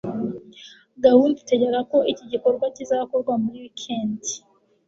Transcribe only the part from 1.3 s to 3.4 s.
itegeka ko iki gikorwa kizakorwa